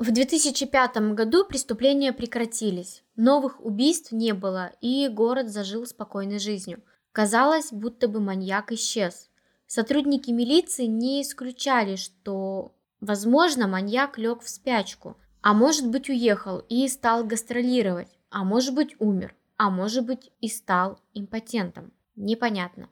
[0.00, 6.82] В 2005 году преступления прекратились, новых убийств не было, и город зажил спокойной жизнью.
[7.12, 9.28] Казалось, будто бы маньяк исчез.
[9.66, 16.88] Сотрудники милиции не исключали, что, возможно, маньяк лег в спячку, а может быть уехал и
[16.88, 21.92] стал гастролировать, а может быть умер, а может быть и стал импотентом.
[22.16, 22.88] Непонятно.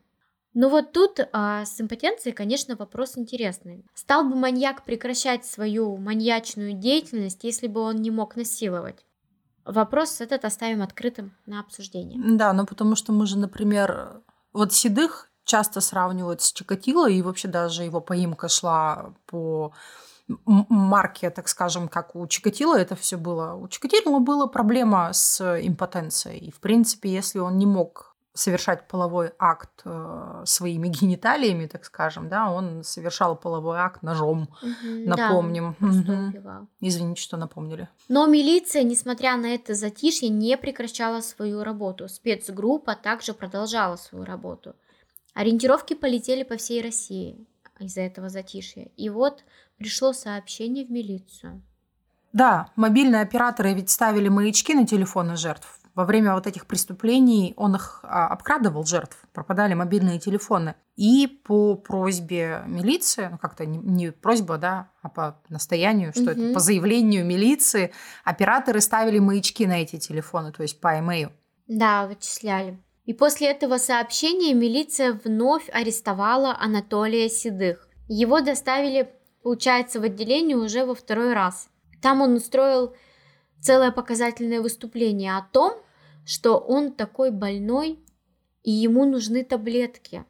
[0.60, 3.86] Но вот тут а, с импотенцией, конечно, вопрос интересный.
[3.94, 9.06] Стал бы маньяк прекращать свою маньячную деятельность, если бы он не мог насиловать?
[9.64, 12.20] Вопрос этот оставим открытым на обсуждение.
[12.36, 14.20] Да, ну потому что мы же, например,
[14.52, 19.72] вот Седых часто сравнивают с Чикатило, и вообще даже его поимка шла по
[20.26, 23.54] марке, так скажем, как у Чикатило это все было.
[23.54, 26.38] У Чикатило была проблема с импотенцией.
[26.38, 28.07] И, в принципе, если он не мог
[28.38, 34.88] совершать половой акт э, своими гениталиями, так скажем, да, он совершал половой акт ножом, угу,
[35.06, 35.76] напомним.
[35.80, 36.68] Да, угу.
[36.80, 37.88] Извините, что напомнили.
[38.08, 42.08] Но милиция, несмотря на это затишье, не прекращала свою работу.
[42.08, 44.74] Спецгруппа также продолжала свою работу.
[45.34, 47.46] Ориентировки полетели по всей России
[47.80, 48.88] из-за этого затишья.
[48.96, 49.44] И вот
[49.78, 51.62] пришло сообщение в милицию.
[52.32, 57.74] Да, мобильные операторы ведь ставили маячки на телефоны жертв во время вот этих преступлений он
[57.74, 60.76] их а, обкрадывал жертв, пропадали мобильные телефоны.
[60.94, 66.30] И по просьбе милиции, ну как-то не, не просьба, да, а по настоянию, что угу.
[66.30, 71.32] это по заявлению милиции, операторы ставили маячки на эти телефоны, то есть по имейлу.
[71.66, 72.78] Да, вычисляли.
[73.04, 77.88] И после этого сообщения милиция вновь арестовала Анатолия Седых.
[78.06, 81.68] Его доставили, получается, в отделение уже во второй раз.
[82.00, 82.94] Там он устроил
[83.60, 85.72] целое показательное выступление о том,
[86.28, 87.98] что он такой больной,
[88.62, 90.26] и ему нужны таблетки.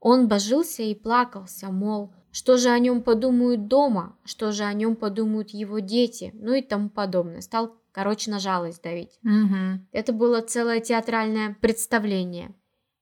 [0.00, 4.96] Он божился и плакался, мол, что же о нем подумают дома, что же о нем
[4.96, 7.40] подумают его дети, ну и тому подобное.
[7.40, 9.20] Стал, короче, на жалость давить.
[9.22, 9.86] Угу.
[9.92, 12.52] Это было целое театральное представление.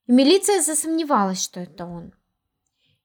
[0.05, 2.13] И милиция засомневалась, что это он.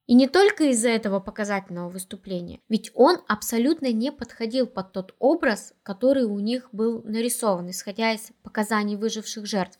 [0.05, 5.73] И не только из-за этого показательного выступления, ведь он абсолютно не подходил под тот образ,
[5.81, 9.79] который у них был нарисован, исходя из показаний выживших жертв.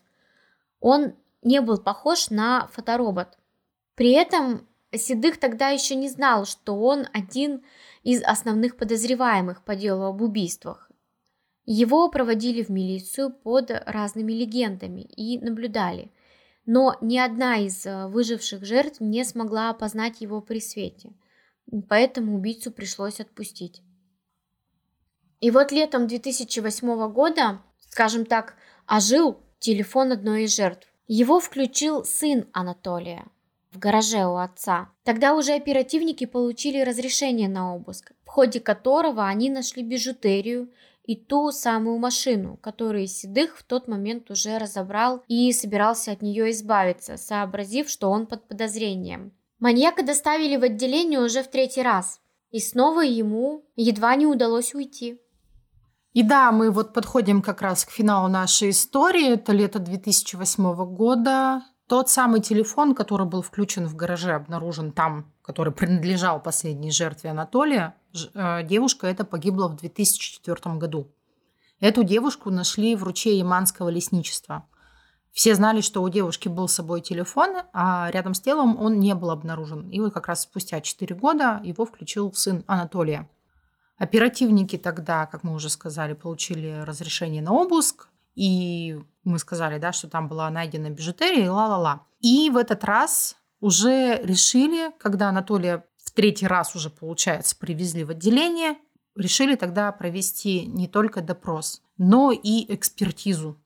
[0.80, 3.38] Он не был похож на фоторобот.
[3.94, 7.64] При этом Седых тогда еще не знал, что он один
[8.04, 10.88] из основных подозреваемых по делу об убийствах.
[11.66, 16.12] Его проводили в милицию под разными легендами и наблюдали–
[16.66, 21.12] но ни одна из э, выживших жертв не смогла опознать его при свете,
[21.88, 23.82] поэтому убийцу пришлось отпустить.
[25.40, 28.54] И вот летом 2008 года, скажем так,
[28.86, 30.88] ожил телефон одной из жертв.
[31.06, 33.26] Его включил сын Анатолия
[33.70, 34.88] в гараже у отца.
[35.02, 40.70] Тогда уже оперативники получили разрешение на обыск, в ходе которого они нашли бижутерию
[41.04, 46.50] и ту самую машину, которую Седых в тот момент уже разобрал и собирался от нее
[46.50, 49.32] избавиться, сообразив, что он под подозрением.
[49.58, 55.20] Маньяка доставили в отделение уже в третий раз, и снова ему едва не удалось уйти.
[56.12, 59.32] И да, мы вот подходим как раз к финалу нашей истории.
[59.32, 61.62] Это лето 2008 года.
[61.88, 67.94] Тот самый телефон, который был включен в гараже, обнаружен там, который принадлежал последней жертве Анатолия,
[68.34, 71.12] э, девушка эта погибла в 2004 году.
[71.80, 74.66] Эту девушку нашли в ручье Яманского лесничества.
[75.32, 79.14] Все знали, что у девушки был с собой телефон, а рядом с телом он не
[79.14, 79.90] был обнаружен.
[79.90, 83.28] И вот как раз спустя 4 года его включил сын Анатолия.
[83.98, 90.08] Оперативники тогда, как мы уже сказали, получили разрешение на обыск, и мы сказали, да, что
[90.08, 92.06] там была найдена бижутерия и ла-ла-ла.
[92.20, 98.10] И в этот раз уже решили, когда Анатолия в третий раз уже, получается, привезли в
[98.10, 98.76] отделение,
[99.16, 103.58] решили тогда провести не только допрос, но и экспертизу.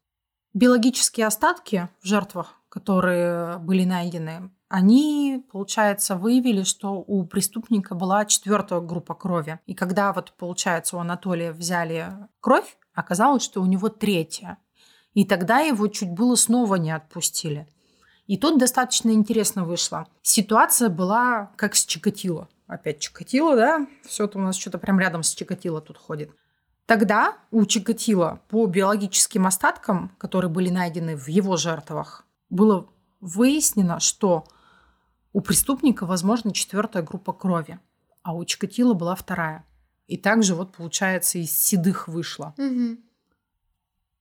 [0.54, 8.80] Биологические остатки в жертвах, которые были найдены, они, получается, выявили, что у преступника была четвертая
[8.80, 9.58] группа крови.
[9.66, 14.58] И когда вот, получается, у Анатолия взяли кровь, оказалось, что у него третья.
[15.14, 17.66] И тогда его чуть было снова не отпустили.
[18.28, 20.06] И тут достаточно интересно вышло.
[20.22, 22.48] Ситуация была как с Чикатило.
[22.66, 23.86] Опять Чикатило, да?
[24.06, 26.30] Все это у нас что-то прям рядом с Чикатило тут ходит.
[26.84, 34.44] Тогда у Чикатило по биологическим остаткам, которые были найдены в его жертвах, было выяснено, что
[35.32, 37.80] у преступника, возможно, четвертая группа крови,
[38.22, 39.64] а у Чикатило была вторая.
[40.06, 42.54] И также вот, получается, из седых вышло.
[42.58, 42.98] Угу.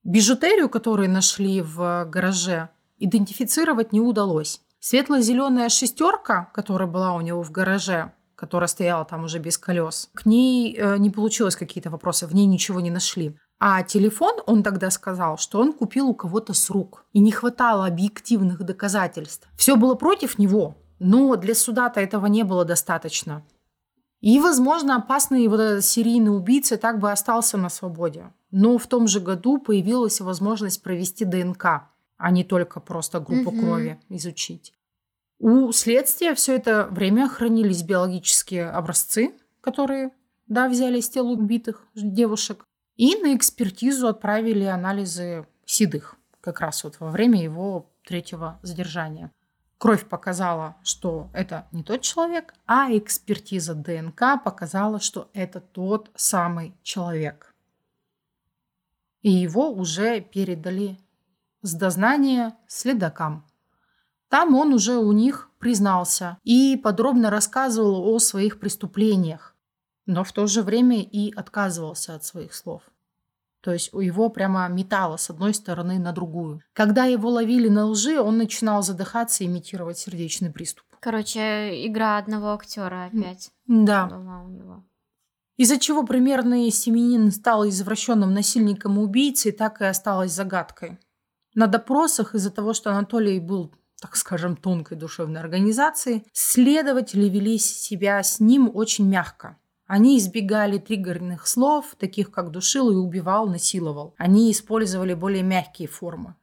[0.06, 4.62] Бижутерию, которую нашли в гараже, идентифицировать не удалось.
[4.80, 10.26] Светло-зеленая шестерка, которая была у него в гараже, которая стояла там уже без колес, к
[10.26, 13.36] ней э, не получилось какие-то вопросы, в ней ничего не нашли.
[13.60, 17.06] А телефон, он тогда сказал, что он купил у кого-то с рук.
[17.12, 19.50] И не хватало объективных доказательств.
[19.58, 23.44] Все было против него, но для суда-то этого не было достаточно.
[24.20, 28.32] И, возможно, опасный вот этот серийный убийца так бы остался на свободе.
[28.52, 33.60] Но в том же году появилась возможность провести ДНК а не только просто группу угу.
[33.60, 34.74] крови изучить.
[35.40, 40.12] У следствия все это время хранились биологические образцы, которые,
[40.48, 47.00] да, взяли из тел убитых девушек, и на экспертизу отправили анализы седых, как раз вот
[47.00, 49.32] во время его третьего задержания.
[49.78, 56.76] Кровь показала, что это не тот человек, а экспертиза ДНК показала, что это тот самый
[56.82, 57.54] человек.
[59.22, 60.98] И его уже передали
[61.62, 63.46] с дознания следакам.
[64.30, 69.56] Там он уже у них признался и подробно рассказывал о своих преступлениях,
[70.06, 72.84] но в то же время и отказывался от своих слов.
[73.62, 76.62] То есть у его прямо метало с одной стороны на другую.
[76.74, 80.86] Когда его ловили на лжи, он начинал задыхаться и имитировать сердечный приступ.
[81.00, 83.52] Короче, игра одного актера опять.
[83.66, 84.08] Да.
[84.46, 84.84] У него.
[85.58, 91.00] Из-за чего примерный семенин стал извращенным насильником и убийцей, так и осталось загадкой.
[91.58, 98.22] На допросах из-за того, что Анатолий был так скажем, тонкой душевной организации, следователи вели себя
[98.22, 99.58] с ним очень мягко.
[99.88, 104.14] Они избегали триггерных слов, таких как душил и убивал, насиловал.
[104.18, 106.36] Они использовали более мягкие формы,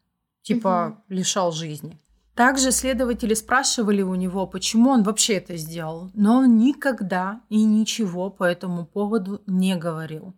[0.43, 1.15] типа угу.
[1.15, 1.97] лишал жизни.
[2.35, 8.31] Также следователи спрашивали у него, почему он вообще это сделал, но он никогда и ничего
[8.31, 10.35] по этому поводу не говорил.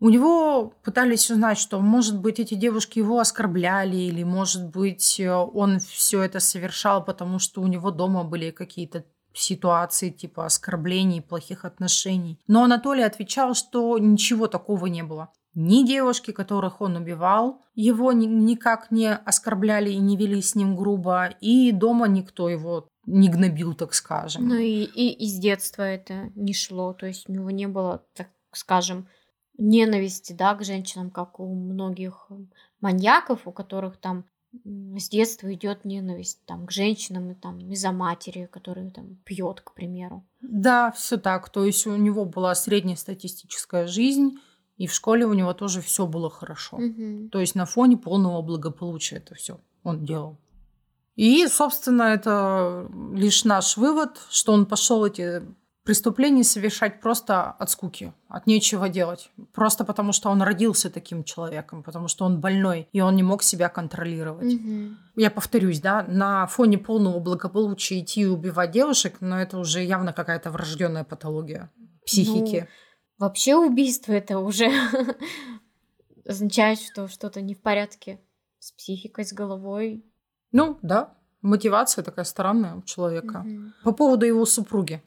[0.00, 5.30] У него пытались узнать, что, может быть, эти девушки его оскорбляли, или, может быть, э,
[5.30, 11.64] он все это совершал, потому что у него дома были какие-то ситуации типа оскорблений, плохих
[11.64, 12.38] отношений.
[12.46, 15.30] Но Анатолий отвечал, что ничего такого не было.
[15.54, 20.76] Ни девушки, которых он убивал, его ни, никак не оскорбляли и не вели с ним
[20.76, 24.48] грубо, и дома никто его не гнобил, так скажем.
[24.48, 28.28] Ну и, и из детства это не шло, то есть у него не было, так
[28.52, 29.08] скажем,
[29.60, 32.28] ненависти, да, к женщинам, как у многих
[32.80, 34.24] маньяков, у которых там
[34.96, 39.74] с детства идет ненависть там к женщинам и там из-за матери, которая там пьет, к
[39.74, 40.26] примеру.
[40.40, 41.48] Да, все так.
[41.50, 44.38] То есть у него была среднестатистическая жизнь,
[44.76, 46.78] и в школе у него тоже все было хорошо.
[46.78, 47.28] Угу.
[47.30, 50.38] То есть на фоне полного благополучия это все он делал.
[51.16, 55.42] И, собственно, это лишь наш вывод, что он пошел эти
[55.84, 59.30] преступлений совершать просто от скуки, от нечего делать.
[59.52, 63.42] Просто потому, что он родился таким человеком, потому что он больной, и он не мог
[63.42, 64.54] себя контролировать.
[64.54, 64.96] Угу.
[65.16, 70.12] Я повторюсь, да, на фоне полного благополучия идти и убивать девушек, но это уже явно
[70.12, 71.70] какая-то врожденная патология
[72.04, 72.68] психики.
[73.18, 74.70] Ну, вообще убийство это уже
[76.26, 78.20] означает, что что-то не в порядке
[78.58, 80.04] с психикой, с головой.
[80.52, 81.14] Ну, да.
[81.42, 83.44] Мотивация такая странная у человека.
[83.46, 83.72] Угу.
[83.84, 85.02] По поводу его супруги.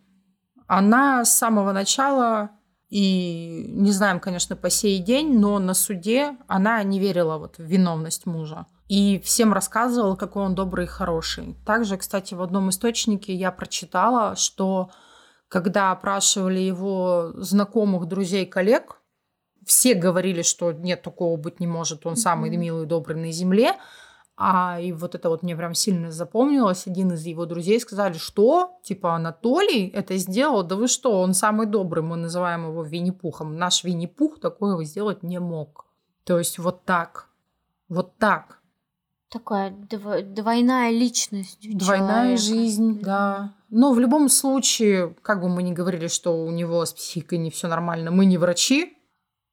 [0.67, 2.51] Она с самого начала,
[2.89, 7.63] и не знаем, конечно, по сей день, но на суде она не верила вот в
[7.63, 8.67] виновность мужа.
[8.87, 11.55] И всем рассказывала, какой он добрый и хороший.
[11.65, 14.91] Также, кстати, в одном источнике я прочитала, что
[15.47, 19.01] когда опрашивали его знакомых, друзей, коллег,
[19.65, 23.73] все говорили, что нет, такого быть не может, он самый милый и добрый на земле.
[24.45, 26.85] А и вот это вот мне прям сильно запомнилось.
[26.85, 31.65] Один из его друзей сказали, что, типа, Анатолий это сделал, да вы что, он самый
[31.65, 33.55] добрый, мы называем его Винни-Пухом.
[33.55, 35.85] Наш Винни-Пух такое сделать не мог.
[36.25, 37.29] То есть вот так,
[37.87, 38.59] вот так.
[39.29, 41.59] Такая дво- двойная личность.
[41.61, 42.41] Двойная человека.
[42.41, 43.53] жизнь, да.
[43.69, 47.49] Но в любом случае, как бы мы ни говорили, что у него с психикой не
[47.49, 48.97] все нормально, мы не врачи.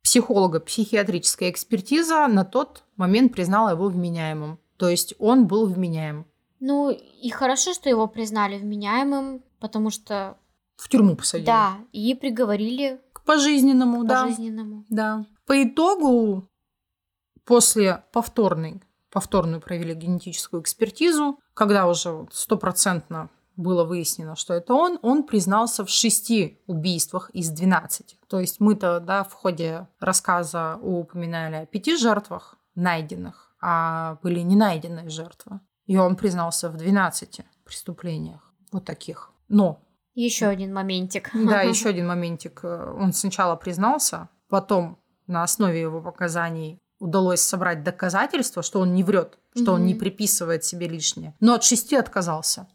[0.03, 4.59] Психолого-психиатрическая экспертиза на тот момент признала его вменяемым.
[4.81, 6.25] То есть он был вменяем.
[6.59, 10.39] Ну, и хорошо, что его признали вменяемым, потому что,
[10.79, 11.45] В тюрьму посадили.
[11.45, 14.23] да, и приговорили К пожизненному, к да.
[14.23, 14.87] пожизненному.
[14.89, 15.27] Да.
[15.45, 16.49] По итогу,
[17.45, 25.25] после повторной, повторную провели генетическую экспертизу, когда уже стопроцентно было выяснено, что это он, он
[25.25, 28.17] признался в шести убийствах из 12.
[28.29, 34.57] То есть мы-то да, в ходе рассказа упоминали о пяти жертвах найденных, а были не
[34.57, 35.61] найденные жертвы.
[35.87, 38.53] И он признался в 12 преступлениях.
[38.73, 39.33] Вот таких.
[39.49, 39.81] Но
[40.15, 41.31] Еще один моментик.
[41.35, 42.63] да, еще один моментик.
[42.65, 49.39] Он сначала признался, потом на основе его показаний удалось собрать доказательства, что он не врет,
[49.57, 51.35] что он не приписывает себе лишнее.
[51.41, 52.69] Но от шести отказался.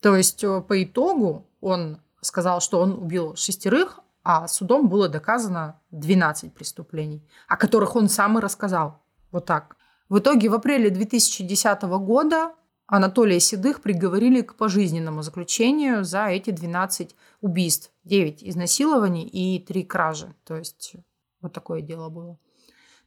[0.00, 5.80] То есть э, по итогу он сказал, что он убил шестерых, а судом было доказано
[5.90, 9.02] 12 преступлений, о которых он сам и рассказал.
[9.32, 9.76] Вот так.
[10.08, 12.52] В итоге в апреле 2010 года
[12.86, 17.90] Анатолия Седых приговорили к пожизненному заключению за эти 12 убийств.
[18.04, 20.34] 9 изнасилований и 3 кражи.
[20.44, 20.94] То есть
[21.42, 22.38] вот такое дело было.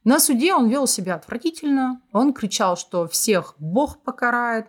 [0.04, 2.00] На суде он вел себя отвратительно.
[2.12, 4.66] Он кричал, что всех Бог покарает.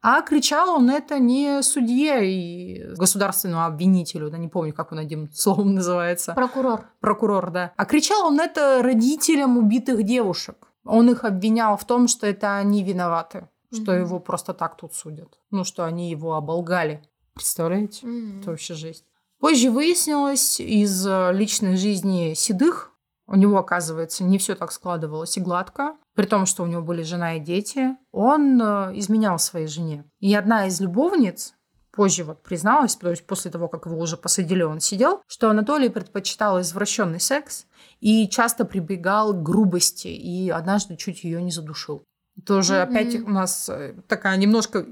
[0.00, 5.30] А кричал он это не судье и государственному обвинителю, да не помню, как он этим
[5.32, 6.86] словом называется Прокурор.
[7.00, 7.72] прокурор, да.
[7.76, 10.67] А кричал он это родителям убитых девушек.
[10.84, 14.00] Он их обвинял в том, что это они виноваты, что Мгм.
[14.00, 15.38] его просто так тут судят.
[15.50, 17.02] Ну, что они его оболгали.
[17.34, 18.06] Представляете?
[18.06, 18.40] М.
[18.40, 19.04] Это вообще жесть.
[19.40, 22.92] Позже выяснилось из э, личной жизни Седых,
[23.30, 25.96] у него, оказывается, не все так складывалось и гладко.
[26.14, 30.04] При том, что у него были жена и дети, он э, изменял своей жене.
[30.18, 31.54] И одна из любовниц
[31.98, 35.88] позже вот призналась, то есть после того, как его уже посадили, он сидел, что Анатолий
[35.88, 37.66] предпочитал извращенный секс
[38.00, 42.04] и часто прибегал к грубости, и однажды чуть ее не задушил.
[42.48, 42.82] Уже Мгм.
[42.88, 44.86] опять у нас э, такая немножко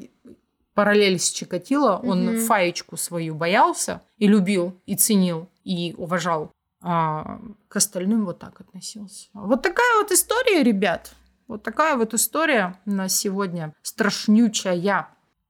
[0.75, 1.97] параллель с Чикатило.
[2.03, 2.39] Он Мгм.
[2.39, 6.51] фаечку свою боялся и любил, и ценил, и уважал.
[6.83, 7.39] А
[7.69, 9.29] к остальным вот так относился.
[9.33, 11.13] Вот такая вот история, ребят.
[11.47, 14.75] Вот такая вот история на сегодня страшнючая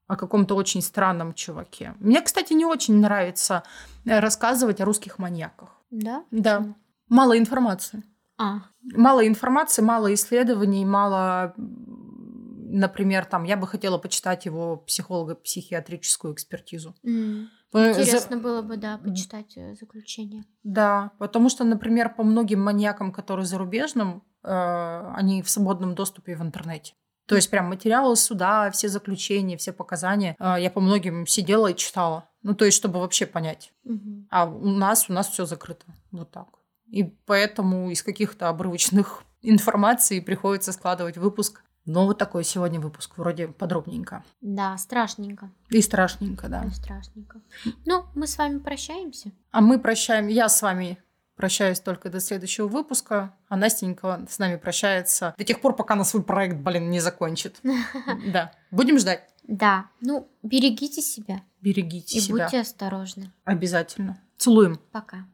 [0.06, 1.94] о каком-то очень странном чуваке.
[1.98, 3.62] Мне, кстати, не очень нравится
[4.04, 5.70] э, рассказывать о русских маньяках.
[5.90, 6.24] Да?
[6.30, 6.58] Да.
[6.58, 6.76] Почему?
[7.08, 8.02] Мало информации.
[8.38, 8.58] А,
[8.94, 16.94] Мало информации, мало исследований, мало, например, там, я бы хотела почитать его психолого-психиатрическую экспертизу.
[17.04, 17.48] м.
[17.74, 20.44] Э, за- интересно было бы, да, почитать э, заключение.
[20.62, 26.42] Да, потому что, например, по многим маньякам, которые зарубежным, э, они в свободном доступе в
[26.42, 26.94] интернете.
[27.26, 30.36] То есть прям материалы суда, все заключения, все показания.
[30.38, 32.28] э, я по многим сидела и читала.
[32.42, 33.72] Ну, то есть, чтобы вообще понять.
[33.84, 34.28] Мгм.
[34.30, 35.84] А у нас, у нас все закрыто.
[36.12, 36.46] Вот так.
[36.86, 41.62] И поэтому из каких-то обрывочных информаций приходится складывать выпуск.
[41.84, 44.24] Но вот такой сегодня выпуск, вроде подробненько.
[44.40, 45.50] Да, страшненько.
[45.70, 46.62] И страшненько, да.
[46.64, 47.40] Ой, Страшненько.
[47.84, 49.30] Ну, мы с вами прощаемся.
[49.52, 50.98] А мы прощаем, я с вами
[51.36, 56.04] прощаюсь только до следующего выпуска, а Настенька с нами прощается до тех пор, пока она
[56.04, 57.60] свой проект, блин, не закончит.
[58.32, 58.52] Да.
[58.70, 59.22] Будем ждать.
[59.46, 62.44] Да, ну, берегите себя Берегите и себя.
[62.46, 63.30] будьте осторожны.
[63.44, 64.20] Обязательно.
[64.38, 64.80] Целуем.
[64.90, 65.26] Пока.